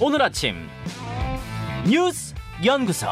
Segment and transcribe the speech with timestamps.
[0.00, 0.68] 오늘 아침
[1.84, 2.32] 뉴스
[2.64, 3.08] 연구소.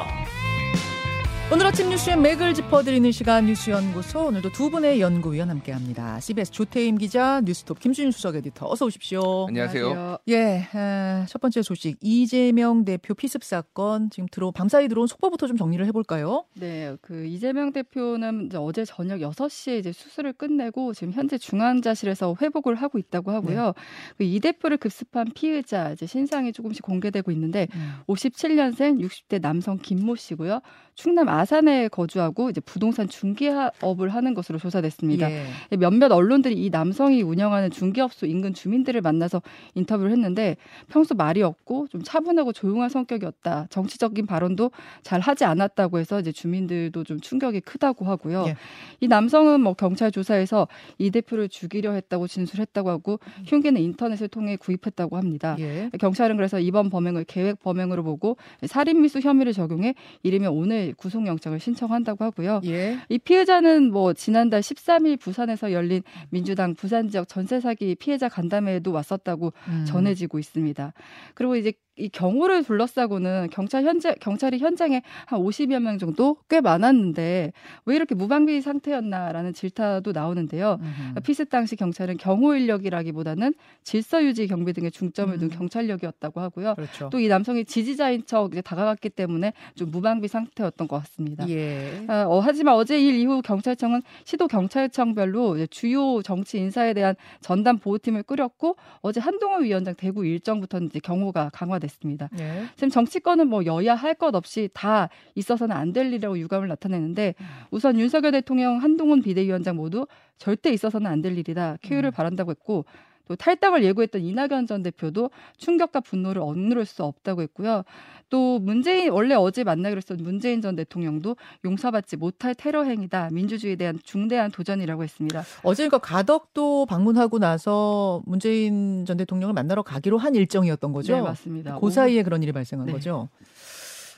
[1.53, 6.19] 오늘 아침 뉴스의 맥을 짚어드리는 시간 뉴스연구소 오늘도 두 분의 연구위원 함께합니다.
[6.19, 9.47] CBS 조태임 기자, 뉴스톱 김준일 수석 에디터 어서 오십시오.
[9.47, 10.19] 안녕하세요.
[10.27, 15.57] 예, 에, 첫 번째 소식 이재명 대표 피습 사건 지금 들어 밤사이 들어온 속보부터 좀
[15.57, 16.47] 정리를 해볼까요?
[16.55, 22.75] 네, 그 이재명 대표는 이제 어제 저녁 6시에 이제 수술을 끝내고 지금 현재 중환자실에서 회복을
[22.75, 23.73] 하고 있다고 하고요.
[24.19, 27.95] 그이 대표를 급습한 피의자 이제 신상이 조금씩 공개되고 있는데 음.
[28.09, 30.61] 57년생 60대 남성 김모 씨고요.
[30.97, 35.31] 충남 아산에 거주하고 이제 부동산 중개업을 하는 것으로 조사됐습니다.
[35.31, 35.47] 예.
[35.79, 39.43] 몇몇 언론들이 이 남성이 운영하는 중개업소 인근 주민들을 만나서
[39.75, 40.57] 인터뷰를 했는데
[40.89, 43.67] 평소 말이 없고 좀 차분하고 조용한 성격이었다.
[43.71, 44.71] 정치적인 발언도
[45.03, 48.45] 잘 하지 않았다고 해서 이제 주민들도 좀 충격이 크다고 하고요.
[48.49, 48.57] 예.
[49.01, 50.69] 이 남성은 뭐 경찰 조사에서
[50.99, 55.57] 이 대표를 죽이려 했다고 진술했다고 하고 흉기는 인터넷을 통해 구입했다고 합니다.
[55.59, 55.91] 예.
[55.99, 61.59] 경찰은 그래서 이번 범행을 계획 범행으로 보고 살인 미수 혐의를 적용해 이르면 오늘 구속 영장을
[61.59, 62.61] 신청한다고 하고요.
[62.65, 62.99] 예.
[63.09, 69.53] 이 피해자는 뭐 지난달 13일 부산에서 열린 민주당 부산 지역 전세 사기 피해자 간담회에도 왔었다고
[69.69, 69.85] 음.
[69.87, 70.93] 전해지고 있습니다.
[71.35, 77.53] 그리고 이제 이 경호를 둘러싸고는 경찰 현재 경찰이 현장에 한 50여 명 정도 꽤 많았는데
[77.87, 80.79] 왜 이렇게 무방비 상태였나라는 질타도 나오는데요.
[80.81, 81.21] 음흠.
[81.23, 85.57] 피습 당시 경찰은 경호 인력이라기보다는 질서 유지 경비 등에 중점을 둔 음.
[85.57, 86.75] 경찰력이었다고 하고요.
[86.75, 87.09] 그렇죠.
[87.09, 91.49] 또이 남성이 지지자인 척 이제 다가갔기 때문에 좀 무방비 상태였던 것 같습니다.
[91.49, 92.05] 예.
[92.09, 98.23] 어, 어, 하지만 어제 일 이후 경찰청은 시도 경찰청별로 주요 정치 인사에 대한 전담 보호팀을
[98.23, 102.29] 꾸렸고 어제 한동훈 위원장 대구 일정부터는 이제 경호가 강화됐 습니다.
[102.39, 102.65] 예.
[102.77, 107.35] 지금 정치권은 뭐 여야 할 것 없이 다 있어서는 안 될 일이라고 유감을 나타내는데
[107.71, 110.07] 우선 윤석열 대통령, 한동훈 비대위원장 모두
[110.39, 111.77] 절대 있어서는 안 될 일이다.
[111.83, 112.13] 쾌유를 음.
[112.13, 112.85] 바란다고 했고
[113.27, 117.83] 또 탈당을 예고했던 이낙연 전 대표도 충격과 분노를 억누를 수 없다고 했고요.
[118.29, 123.31] 또 문재인 원래 어제 만나기로 했던 문재인 전 대통령도 용서받지 못할 테러 행위다.
[123.33, 125.45] 민주주의에 대한 중대한 도전이라고 했습니다.
[125.63, 131.15] 어제 그러니까 가덕도 방문하고 나서 문재인 전 대통령을 만나러 가기로 한 일정이었던 거죠.
[131.15, 131.79] 네, 맞습니다.
[131.79, 132.93] 그 사이에 그런 일이 발생한 네.
[132.93, 133.29] 거죠.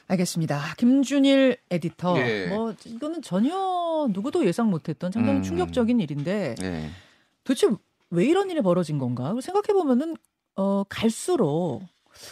[0.09, 0.75] 알겠습니다.
[0.79, 2.19] 김준일 에디터.
[2.19, 2.47] 예.
[2.47, 5.43] 뭐 이거는 전혀 누구도 예상 못했던 상당히 음.
[5.43, 6.91] 충격적인 일인데 네.
[7.45, 7.69] 도대체
[8.11, 9.35] 왜 이런 일이 벌어진 건가?
[9.41, 10.17] 생각해 보면은
[10.57, 11.83] 어 갈수록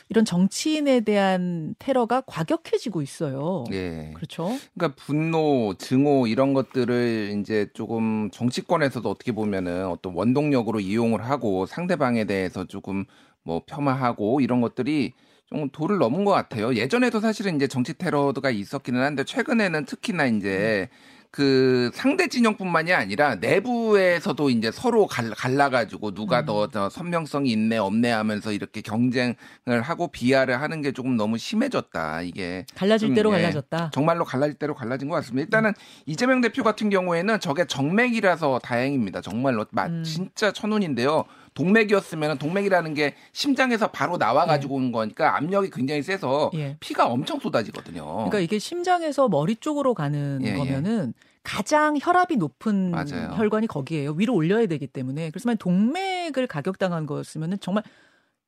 [0.08, 3.64] 이런 정치인에 대한 테러가 과격해지고 있어요.
[3.72, 4.10] 예.
[4.14, 4.56] 그렇죠.
[4.74, 12.24] 그러니까 분노, 증오 이런 것들을 이제 조금 정치권에서도 어떻게 보면은 어떤 원동력으로 이용을 하고 상대방에
[12.24, 13.04] 대해서 조금
[13.42, 15.12] 뭐 폄하하고 이런 것들이
[15.46, 16.74] 좀 도를 넘은 것 같아요.
[16.74, 20.88] 예전에도 사실은 이제 정치 테러가 있었기는 한데 최근에는 특히나 이제
[21.30, 26.46] 그 상대 진영뿐만이 아니라 내부에서도 이제 서로 갈, 갈라가지고 누가 음.
[26.46, 29.36] 더, 더 선명성이 있네 없네 하면서 이렇게 경쟁을
[29.82, 32.22] 하고 비하를 하는 게 조금 너무 심해졌다.
[32.22, 33.90] 이게 갈라질 좀, 대로 예, 갈라졌다.
[33.92, 35.44] 정말로 갈라질 대로 갈라진 것 같습니다.
[35.44, 35.72] 일단은
[36.06, 39.20] 이재명 대표 같은 경우에는 저게 정맥이라서 다행입니다.
[39.20, 40.02] 정말로 마- 음.
[40.04, 41.24] 진짜 천운인데요.
[41.56, 46.76] 동맥이었으면 동맥이라는 게 심장에서 바로 나와가지고 온 거니까 압력이 굉장히 세서 예.
[46.78, 48.04] 피가 엄청 쏟아지거든요.
[48.04, 50.54] 그러니까 이게 심장에서 머리 쪽으로 가는 예, 예.
[50.54, 53.30] 거면은 가장 혈압이 높은 맞아요.
[53.34, 54.12] 혈관이 거기에요.
[54.12, 55.30] 위로 올려야 되기 때문에.
[55.30, 57.84] 그래서 만약 동맥을 가격당한 거였으면은 정말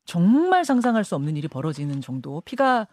[0.05, 2.43] 정말 상상할 수 없는 일이 벌어지는 정도.
[2.45, 2.87] 피가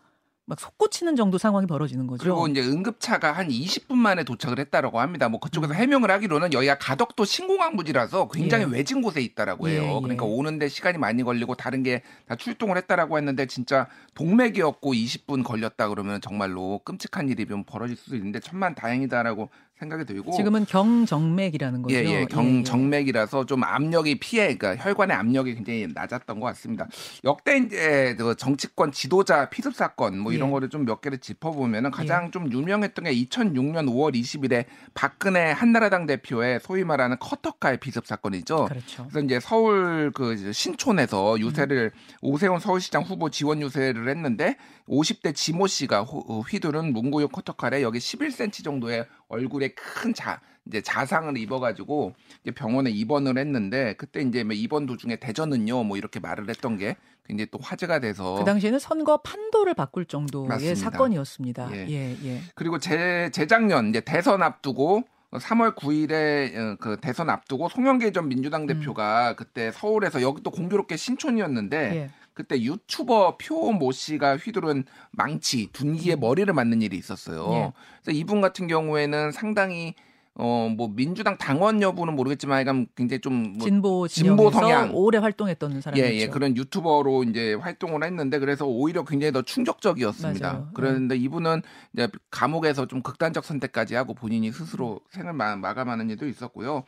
[0.48, 2.24] 막 솟구치는 정도 상황이 벌어지는 거죠.
[2.24, 5.28] 그리고 이제 응급차가 한 20분 만에 도착을 했다라고 합니다.
[5.28, 8.74] 뭐 그쪽에서 해명을 하기로는 여기가 가덕도 신공항 부지라서 굉장히 음.
[8.74, 8.78] 예.
[8.78, 9.82] 외진 곳에 있다라고 해요.
[9.84, 10.00] 예, 예.
[10.02, 15.90] 그러니까 오는데 시간이 많이 걸리고 다른 게 다 출동을 했다라고 했는데 진짜 동맥이었고 20분 걸렸다
[15.90, 21.94] 그러면 정말로 끔찍한 일이 좀 벌어질 수도 있는데 천만 다행이다라고 생각이 들고 지금은 경정맥이라는 거죠.
[21.96, 26.88] 예, 예, 예, 경정맥이라서 좀 압력이 피해, 그러니까 혈관의 압력이 굉장히 낮았던 것 같습니다.
[27.26, 30.52] 역대 이제 그 정치권 지도자 피습 사건 뭐 이런 예.
[30.54, 36.60] 거를 좀 몇 개를 짚어보면은 가장 좀 유명했던 게 2006년 5월 20일에 박근혜 한나라당 대표의
[36.62, 38.66] 소위 말하는 커터칼 피습 사건이죠.
[38.66, 39.08] 그렇죠.
[39.10, 44.58] 그래서 이제 서울 그 신촌에서 유세를 오세훈 서울시장 후보 지원 유세를 했는데
[44.88, 50.82] 50대 지모 씨가 호- 어, 휘두른 문구용 커터칼에 여기 11cm 정도의 얼굴에 큰 자, 이제
[50.82, 52.14] 자상을 입어가지고
[52.44, 56.96] 이제 병원에 입원을 했는데 그때 이제 뭐 입원 도중에 대전은요 뭐 이렇게 말을 했던 게
[57.28, 60.76] 굉장히 또 화제가 돼서 그 당시에는 선거 판도를 바꿀 정도의 맞습니다.
[60.76, 61.70] 사건이었습니다.
[61.76, 61.88] 예.
[61.90, 62.42] 예, 예.
[62.56, 69.36] 그리고 재, 재작년 이제 대선 앞두고 3월 9일에 그 대선 앞두고 송영계 전 민주당 대표가
[69.36, 72.10] 그때 서울에서 여기 또 공교롭게 신촌이었는데 예.
[72.36, 77.50] 그때 유튜버 표모 씨가 휘두른 망치 둔기에 머리를 맞는 일이 있었어요.
[77.54, 77.72] 예.
[78.04, 79.96] 그래서 이분 같은 경우에는 상당히
[80.38, 84.92] 어 뭐 민주당 당원 여부는 모르겠지만 약간 굉장히 좀뭐 진보 진보 성향.
[84.94, 86.06] 오래 활동했던 사람이죠.
[86.06, 90.48] 예, 예, 그런 유튜버로 이제 활동을 했는데 그래서 오히려 굉장히 더 충격적이었습니다.
[90.48, 90.64] 맞아요.
[90.66, 90.72] 네.
[90.74, 91.62] 그런데 이분은
[91.94, 96.84] 이제 감옥에서 좀 극단적 선택까지 하고 본인이 스스로 생을 마, 마감하는 일도 있었고요.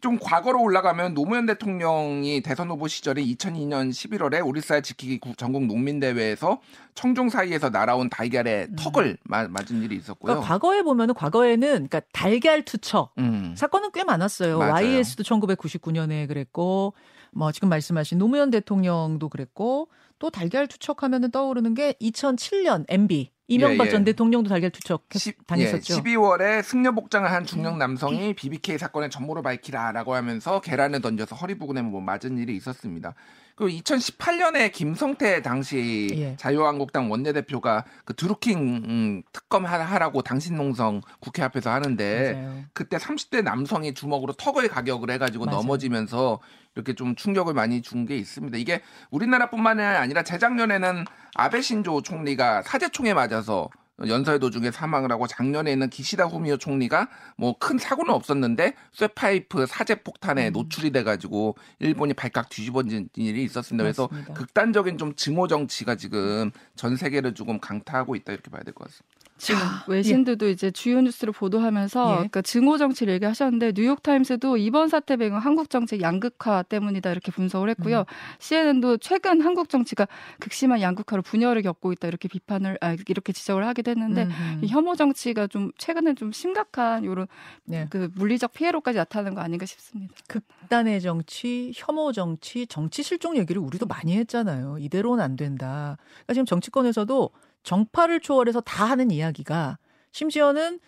[0.00, 5.66] 좀 과거로 올라가면 노무현 대통령이 대선 후보 시절에 2002년 11월에 우리 쌀 지키기 구- 전국
[5.66, 6.60] 농민대회에서
[6.94, 10.32] 청중 사이에서 날아온 달걀에 턱을 마- 맞은 일이 있었고요.
[10.32, 10.34] 음.
[10.36, 13.54] 그러니까 과거에 보면은 과거에는 그러니까 달걀 투척 음.
[13.56, 14.58] 사건은 꽤 많았어요.
[14.58, 14.72] 맞아요.
[14.72, 16.94] YS도 1999년에 그랬고
[17.32, 19.88] 뭐 지금 말씀하신 노무현 대통령도 그랬고
[20.18, 23.90] 또 달걀 투척하면은 떠오르는 게 2007년 MB 이명박 예, 예.
[23.92, 25.94] 전 대통령도 달걀 투척 시- 당했었죠.
[25.94, 25.98] 음.
[26.06, 31.56] 예, 12월에 승려 복장을 한 중년 남성이 BBK 사건의 전모를 밝히라라고 하면서 계란을 던져서 허리
[31.56, 33.14] 부근에 뭐 맞은 일이 있었습니다.
[33.60, 36.34] 그리고 2018년에 김성태 당시 예.
[36.38, 42.64] 자유한국당 원내대표가 그 드루킹 음, 특검 하- 하라고 당신 농성 국회 앞에서 하는데 맞아요.
[42.72, 45.58] 그때 30대 남성이 주먹으로 턱을 가격을 해가지고 맞아요.
[45.58, 46.40] 넘어지면서
[46.74, 48.56] 이렇게 좀 충격을 많이 준 게 있습니다.
[48.56, 48.80] 이게
[49.10, 51.04] 우리나라뿐만이 아니라 재작년에는
[51.34, 53.68] 아베 신조 총리가 사제총에 맞아서
[54.08, 60.48] 연설 도중에 사망을 하고 작년에는 기시다 후미오 총리가 뭐 큰 사고는 없었는데 쇠파이프 사제 폭탄에
[60.48, 60.52] 음.
[60.52, 63.82] 노출이 돼가지고 일본이 발칵 뒤집어진 일이 있었습니다.
[63.84, 64.34] 그래서 맞습니다.
[64.34, 69.19] 극단적인 좀 증오 정치가 지금 전 세계를 조금 강타하고 있다 이렇게 봐야 될 것 같습니다.
[69.40, 72.14] 지금 자, 외신들도 이제 주요 뉴스를 보도하면서 예.
[72.14, 77.70] 그러니까 증오 정치를 얘기하셨는데 뉴욕 타임스도 이번 사태 배경 한국 정치 양극화 때문이다 이렇게 분석을
[77.70, 78.00] 했고요.
[78.00, 78.04] 음.
[78.38, 80.06] CNN도 최근 한국 정치가
[80.40, 84.94] 극심한 양극화로 분열을 겪고 있다 이렇게 비판을 아, 이렇게 지적을 하기도 했는데 음, 이 혐오
[84.94, 87.26] 정치가 좀 최근에 좀 심각한 요런
[87.64, 87.86] 네.
[87.88, 90.14] 그 물리적 피해로까지 나타나는 거 아닌가 싶습니다.
[90.28, 94.76] 극단의 정치, 혐오 정치, 정치 실종 얘기를 우리도 많이 했잖아요.
[94.80, 95.96] 이대로는 안 된다.
[96.26, 97.30] 그러니까 지금 정치권에서도
[97.62, 99.78] 정파를 초월해서 다 하는 이야기가
[100.12, 100.80] 심지어는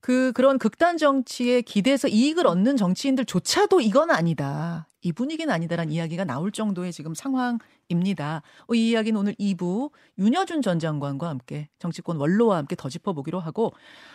[0.00, 4.88] 그 그런 극단 정치에 기대서 이익을 얻는 정치인들조차도 이건 아니다.
[5.02, 8.42] 이 분위기는 아니다라는 이야기가 나올 정도의 지금 상황입니다.
[8.66, 13.72] 어, 이 이야기는 오늘 2부 윤여준 전 장관과 함께 정치권 원로와 함께 더 짚어보기로 하고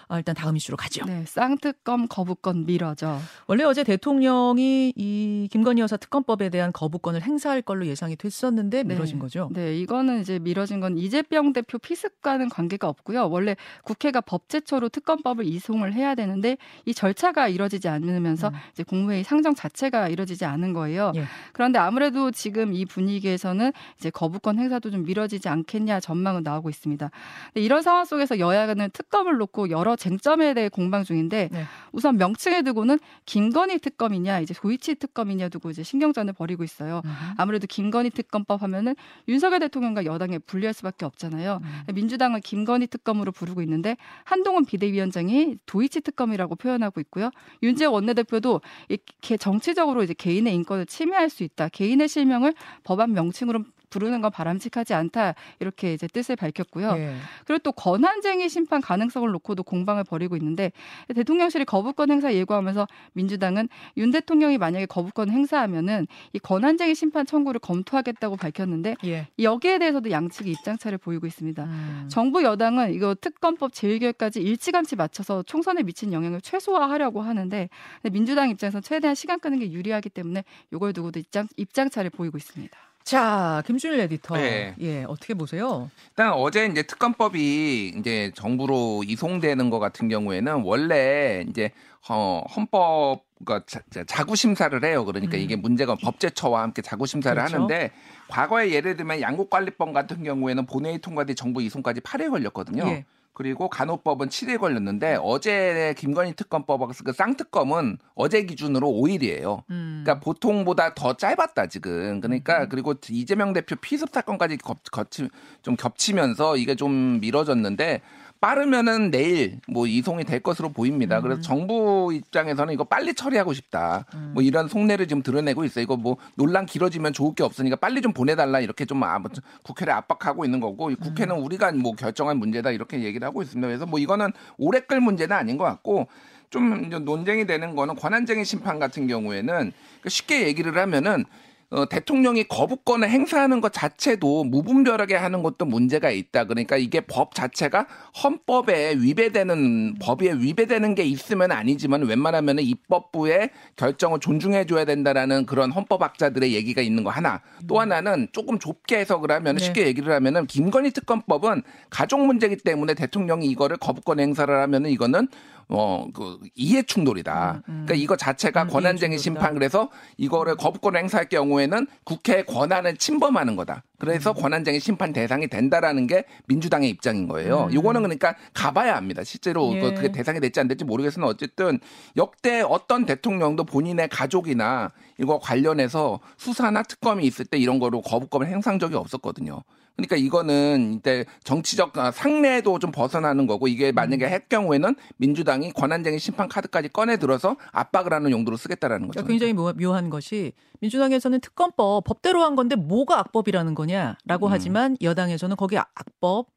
[0.07, 1.05] 아, 일단 다음 이슈로 가죠.
[1.05, 3.19] 네, 쌍특검 거부권 미뤄져.
[3.47, 9.21] 원래 어제 대통령이 이 김건희 여사 특검법에 대한 거부권을 행사할 걸로 예상이 됐었는데 미뤄진 네.
[9.21, 9.49] 거죠.
[9.51, 13.27] 네, 이거는 이제 미뤄진 건 이재명 대표 피습과는 관계가 없고요.
[13.29, 18.53] 원래 국회가 법제처로 특검법을 이송을 해야 되는데 이 절차가 이뤄지지 않으면서 음.
[18.73, 21.11] 이제 국무회의 상정 자체가 이뤄지지 않은 거예요.
[21.15, 21.25] 예.
[21.53, 27.09] 그런데 아무래도 지금 이 분위기에서는 이제 거부권 행사도 좀 미뤄지지 않겠냐 전망은 나오고 있습니다.
[27.55, 31.63] 이런 상황 속에서 여야는 특검을 놓고 여러 쟁점에 대해 공방 중인데 네.
[31.91, 37.01] 우선 명칭에 두고는 김건희 특검이냐 이제 도이치 특검이냐 두고 이제 신경전을 벌이고 있어요.
[37.05, 37.11] 음.
[37.37, 38.95] 아무래도 김건희 특검법 하면은
[39.27, 41.61] 윤석열 대통령과 여당에 불리할 수밖에 없잖아요.
[41.63, 41.93] 음.
[41.93, 43.95] 민주당은 김건희 특검으로 부르고 있는데
[44.25, 47.29] 한동훈 비대위원장이 도이치 특검이라고 표현하고 있고요.
[47.63, 51.69] 윤재호 원내대표도 이렇게 정치적으로 이제 개인의 인권을 침해할 수 있다.
[51.69, 52.53] 개인의 실명을
[52.83, 53.63] 법안 명칭으로
[53.95, 56.95] 부르는 건 바람직하지 않다 이렇게 이제 뜻을 밝혔고요.
[56.97, 57.15] 예.
[57.45, 60.73] 그리고 또 권한쟁의 심판 가능성을 놓고도 공방을 벌이고 있는데
[61.15, 68.35] 대통령실이 거부권 행사 예고하면서 민주당은 윤 대통령이 만약에 거부권 행사하면은 이 권한쟁의 심판 청구를 검토하겠다고
[68.35, 69.27] 밝혔는데 예.
[69.39, 71.63] 여기에 대해서도 양측이 입장차를 보이고 있습니다.
[71.63, 72.07] 음.
[72.09, 77.69] 정부 여당은 이거 특검법 재의결까지 일찌감치 맞춰서 총선에 미친 영향을 최소화하려고 하는데
[78.11, 80.43] 민주당 입장에서 최대한 시간 끄는 게 유리하기 때문에
[80.73, 82.77] 이걸 두고도 입장 입장차를 보이고 있습니다.
[83.05, 84.35] 자, 김준일 에디터.
[84.35, 84.75] 네.
[84.81, 85.91] 예, 어떻게 보세요?
[86.09, 91.69] 일단 어제 이제 특검법이 이제 정부로 이송되는 것 같은 경우에는 원래 이제
[92.09, 93.21] 어, 헌법
[93.67, 95.05] 자, 자구 심사를 해요.
[95.05, 95.41] 그러니까 음.
[95.41, 97.55] 이게 문제가 법제처와 함께 자구 심사를 그렇죠.
[97.55, 97.91] 하는데
[98.27, 102.87] 과거에 예를 들면 양국관리법 같은 경우에는 본회의 통과 뒤 정부 이송까지 8일 걸렸거든요.
[102.87, 103.05] 예.
[103.35, 109.63] 그리고 간호법은 7일 걸렸는데 어제 김건희 특검법 그 쌍특검은 어제 기준으로 5일이에요.
[109.69, 110.03] 음.
[110.03, 112.21] 그러니까 보통보다 더 짧았다 지금.
[112.21, 112.69] 그러니까 음.
[112.69, 115.29] 그리고 이재명 대표 피습 사건까지 겹, 겹치,
[115.61, 118.01] 좀 겹치면서 이게 좀 미뤄졌는데
[118.41, 121.21] 빠르면은 내일 뭐 이송이 될 것으로 보입니다.
[121.21, 121.41] 그래서 음.
[121.41, 124.05] 정부 입장에서는 이거 빨리 처리하고 싶다.
[124.13, 124.31] 음.
[124.33, 125.83] 뭐 이런 속내를 지금 드러내고 있어요.
[125.83, 130.45] 이거 뭐 논란 길어지면 좋을 게 없으니까 빨리 좀 보내달라 이렇게 좀 아무튼 국회를 압박하고
[130.45, 133.67] 있는 거고 이 국회는 우리가 뭐 결정한 문제다 이렇게 얘기를 하고 있습니다.
[133.67, 136.07] 그래서 뭐 이거는 오래 끌 문제는 아닌 것 같고
[136.49, 139.73] 좀 논쟁이 되는 거는 권한쟁의 심판 같은 경우에는
[140.07, 141.25] 쉽게 얘기를 하면은
[141.71, 146.45] 어, 대통령이 거부권을 행사하는 것 자체도 무분별하게 하는 것도 문제가 있다.
[146.45, 147.87] 그러니까 이게 법 자체가
[148.23, 156.53] 헌법에 위배되는 법에 위배되는 게 있으면 아니지만 웬만하면 입법부의 결정을 존중해 줘야 된다라는 그런 헌법학자들의
[156.53, 157.41] 얘기가 있는 거 하나.
[157.67, 159.63] 또 하나는 조금 좁게 해석을 하면 네.
[159.63, 165.27] 쉽게 얘기를 하면은 김건희 특검법은 가족 문제이기 때문에 대통령이 이거를 거부권 행사를 하면은 이거는
[165.67, 167.63] 어, 그, 이해 충돌이다.
[167.67, 167.85] 음, 음.
[167.85, 169.17] 그러니까 이거 자체가 음, 권한쟁의.
[169.17, 173.83] 심판 그래서 이거를 거부권을 행사할 경우에는 국회의 권한을 침범하는 거다.
[173.97, 174.35] 그래서 음.
[174.41, 177.65] 권한쟁의 심판 대상이 된다라는 게 민주당의 입장인 거예요.
[177.65, 177.71] 음.
[177.71, 179.23] 이거는 그러니까 가봐야 합니다.
[179.23, 179.79] 실제로 예.
[179.79, 181.79] 그- 그게 대상이 될지 안 될지 모르겠으나 어쨌든
[182.17, 188.79] 역대 어떤 대통령도 본인의 가족이나 이거 관련해서 수사나 특검이 있을 때 이런 거로 거부권을 행사한
[188.79, 189.63] 적이 없었거든요.
[189.95, 193.95] 그러니까 이거는 이제 정치적 아, 상례도 좀 벗어나는 거고 이게 음.
[193.95, 199.23] 만약에 할 경우에는 민주당이 권한쟁의 심판 카드까지 꺼내 들어서 압박을 하는 용도로 쓰겠다라는 거죠.
[199.23, 204.51] 그러니까 굉장히 묘- 묘한 것이 민주당에서는 특검법 법대로 한 건데 뭐가 악법이라는 거냐라고 음.
[204.51, 206.47] 하지만 여당에서는 거기 악- 악법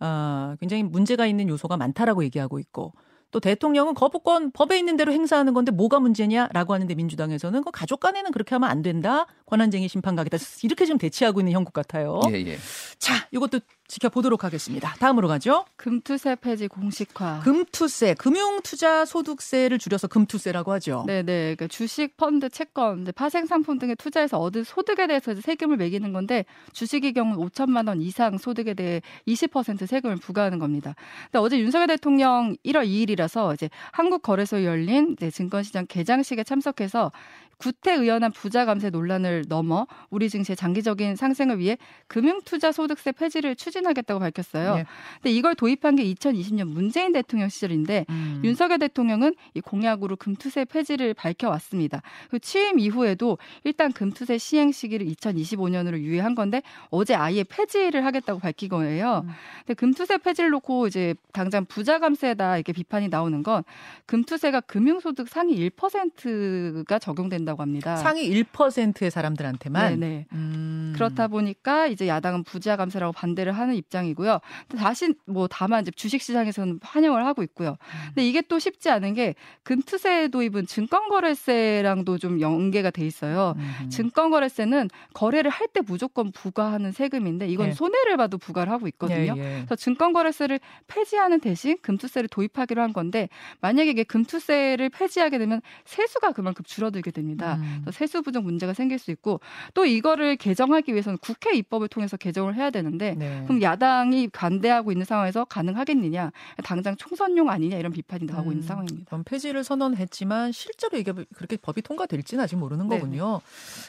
[0.00, 2.92] 아, 굉장히 문제가 있는 요소가 많다라고 얘기하고 있고
[3.30, 8.32] 또 대통령은 거부권 법에 있는 대로 행사하는 건데 뭐가 문제냐라고 하는데 민주당에서는 그 가족 간에는
[8.32, 12.20] 그렇게 하면 안 된다 권한쟁의 심판 가겠다 이렇게 지금 대치하고 있는 형국 같아요.
[12.30, 12.58] 예, 예.
[12.98, 13.60] 자 이것도
[13.90, 14.94] 지켜보도록 하겠습니다.
[14.98, 15.64] 다음으로 가죠.
[15.76, 17.40] 금투세 폐지 공식화.
[17.40, 21.04] 금투세 금융투자 소득세를 줄여서 금투세라고 하죠.
[21.06, 21.24] 네네.
[21.24, 26.44] 그러니까 주식, 펀드, 채권, 이제 파생 상품 등에 투자해서 얻은 소득에 대해서 세금을 매기는 건데
[26.72, 30.94] 주식의 경우 5천만 원 이상 소득에 대해 20% 세금을 부과하는 겁니다.
[31.24, 37.10] 근데 어제 윤석열 대통령 1월 2일이라서 이제 한국거래소에 열린 증권시장 개장식에 참석해서
[37.60, 41.76] 구태 의연한 부자 감세 논란을 넘어 우리 증시의 장기적인 상승을 위해
[42.06, 44.76] 금융투자 소득세 폐지를 추진하겠다고 밝혔어요.
[44.76, 44.84] 네.
[45.16, 48.40] 근데 이걸 도입한 게 2020년 문재인 대통령 시절인데 음.
[48.42, 52.00] 윤석열 대통령은 이 공약으로 금투세 폐지를 밝혀왔습니다.
[52.30, 58.70] 그 취임 이후에도 일단 금투세 시행 시기를 2025년으로 유예한 건데 어제 아예 폐지를 하겠다고 밝힌
[58.70, 59.22] 거예요.
[59.26, 59.30] 음.
[59.66, 63.64] 근데 금투세 폐지를 놓고 이제 당장 부자 감세다 이렇게 비판이 나오는 건
[64.06, 67.96] 금투세가 금융소득 상위 1%가 적용된다 고 합니다.
[67.96, 70.26] 상위 1%의 사람들한테만 네네.
[70.32, 70.92] 음.
[70.94, 74.40] 그렇다 보니까 이제 야당은 부자 감세라고 반대를 하는 입장이고요.
[74.76, 77.76] 다시 뭐 다만 이제 주식 시장에서는 환영을 하고 있고요.
[78.08, 83.54] 근데 이게 또 쉽지 않은 게 금투세 도입은 증권거래세랑도 좀 연계가 돼 있어요.
[83.56, 83.88] 음.
[83.88, 87.72] 증권거래세는 거래를 할 때 무조건 부과하는 세금인데 이건 네.
[87.74, 89.34] 손해를 봐도 부과를 하고 있거든요.
[89.36, 89.54] 예, 예.
[89.58, 93.28] 그래서 증권거래세를 폐지하는 대신 금투세를 도입하기로 한 건데
[93.60, 97.39] 만약에 이게 금투세를 폐지하게 되면 세수가 그만큼 줄어들게 됩니다.
[97.54, 97.80] 음.
[97.82, 99.40] 그래서 세수 부정 문제가 생길 수 있고
[99.74, 103.42] 또 이거를 개정하기 위해서는 국회 입법을 통해서 개정을 해야 되는데 네.
[103.46, 106.32] 그럼 야당이 반대하고 있는 상황에서 가능하겠느냐?
[106.64, 108.52] 당장 총선용 아니냐 이런 비판이 나오고 음.
[108.52, 109.06] 있는 상황입니다.
[109.08, 112.98] 그럼 폐지를 선언했지만 실제로 이게 그렇게 법이 통과될지는 아직 모르는 네.
[112.98, 113.40] 거군요.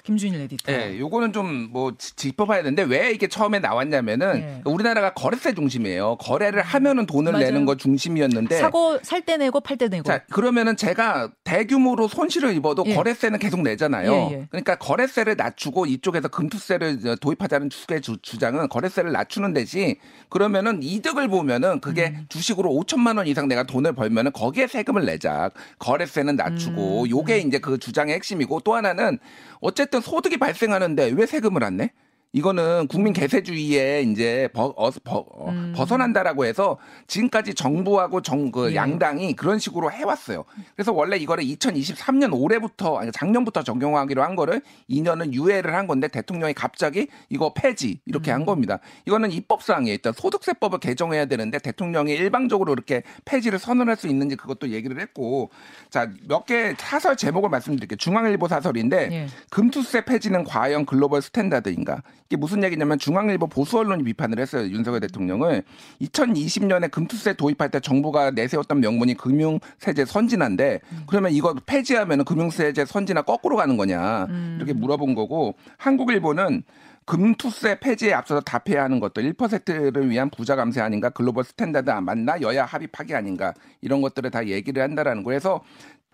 [0.03, 0.71] 김준일 에디터.
[0.71, 4.61] 예, 요거는 좀 뭐 짚어봐야 되는데 왜 이게 처음에 나왔냐면은 네.
[4.65, 6.17] 우리나라가 거래세 중심이에요.
[6.19, 7.45] 거래를 하면은 돈을 맞아요.
[7.45, 10.03] 내는 거 중심이었는데 사고 살 때 내고 팔 때 내고.
[10.03, 12.95] 자, 그러면은 제가 대규모로 손실을 입어도 예.
[12.95, 14.13] 거래세는 계속 내잖아요.
[14.13, 14.47] 예, 예.
[14.51, 19.95] 그러니까 거래세를 낮추고 이쪽에서 금투세를 도입하자는 주, 주장은 거래세를 낮추는 대신
[20.29, 22.25] 그러면은 이득을 보면은 그게 음.
[22.29, 25.49] 주식으로 5천만 원 이상 내가 돈을 벌면은 거기에 세금을 내자.
[25.79, 29.17] 거래세는 낮추고 음, 요게 이제 그 주장의 핵심이고 또 하나는
[29.59, 31.91] 어쨌든 소득이 발생하는데 왜 세금을 안 내?
[32.33, 35.73] 이거는 국민 개세주의에 이제 버, 어, 버, 어, 음.
[35.75, 38.75] 벗어난다라고 해서 지금까지 정부하고 정, 그 예.
[38.75, 40.43] 양당이 그런 식으로 해왔어요.
[40.75, 46.53] 그래서 원래 이거를 2023년 올해부터, 아니 작년부터 적용하기로 한 거를 2년은 유예를 한 건데 대통령이
[46.53, 48.35] 갑자기 이거 폐지 이렇게 음.
[48.35, 48.79] 한 겁니다.
[49.05, 54.99] 이거는 입법사항에 일단 소득세법을 개정해야 되는데 대통령이 일방적으로 이렇게 폐지를 선언할 수 있는지 그것도 얘기를
[54.99, 55.49] 했고
[55.89, 57.97] 자, 몇 개 사설 제목을 말씀드릴게요.
[57.97, 59.27] 중앙일보 사설인데 예.
[59.51, 62.01] 금투세 폐지는 과연 글로벌 스탠다드인가?
[62.31, 64.65] 이게 무슨 얘기냐면 중앙일보 보수 언론이 비판을 했어요.
[64.69, 65.63] 윤석열 대통령을.
[66.01, 73.57] 2020년에 금투세 도입할 때 정부가 내세웠던 명분이 금융세제 선진화인데 그러면 이거 폐지하면 금융세제 선진화 거꾸로
[73.57, 74.27] 가는 거냐?
[74.29, 74.55] 음.
[74.57, 76.63] 이렇게 물어본 거고 한국일보는
[77.03, 81.09] 금투세 폐지에 앞서서 답해야 하는 것도 1%를 위한 부자 감세 아닌가?
[81.09, 82.39] global standard 안 맞나?
[82.39, 83.53] 여야 합의 파기 아닌가?
[83.81, 85.61] 이런 것들을 다 얘기를 한다라는 거에서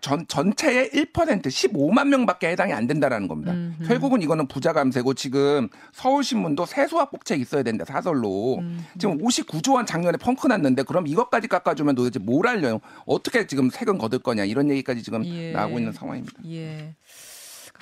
[0.00, 3.52] 전 전체의 1% 15만 명밖에 해당이 안 된다라는 겁니다.
[3.52, 3.88] 음흠.
[3.88, 8.84] 결국은 이거는 부자 감세고 지금 서울신문도 세수 확보책 있어야 된다 사설로 음.
[8.96, 12.80] 지금 59조 원 작년에 펑크 났는데 그럼 이것까지 깎아주면 도대체 뭘 하려요?
[13.06, 15.50] 어떻게 지금 세금 거둘 거냐 이런 얘기까지 지금 예.
[15.52, 16.42] 나오고 있는 상황입니다.
[16.46, 16.94] 예.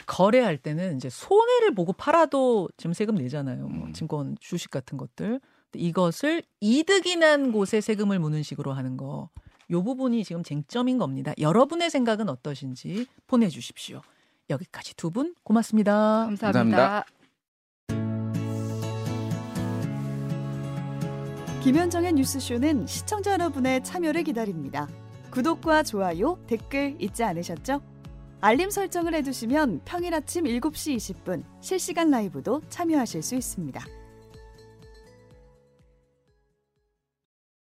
[0.06, 3.68] 거래할 때는 이제 손해를 보고 팔아도 지금 세금 내잖아요.
[3.68, 3.92] 뭐 음.
[3.92, 5.40] 증권, 주식 같은 것들.
[5.74, 9.28] 이것을 이득이 난 곳에 세금을 무는 식으로 하는 거.
[9.70, 11.32] 요 부분이 지금 쟁점인 겁니다.
[11.38, 14.00] 여러분의 생각은 어떠신지 보내주십시오.
[14.48, 16.26] 여기까지 두 분 고맙습니다.
[16.26, 16.52] 감사합니다.
[16.52, 17.04] 감사합니다.
[21.62, 24.88] 김현정의 뉴스쇼는 시청자 여러분의 참여를 기다립니다.
[25.32, 27.82] 구독과 좋아요, 댓글 잊지 않으셨죠?
[28.40, 33.84] 알림 설정을 해두시면 평일 아침 7시 20분 실시간 라이브도 참여하실 수 있습니다.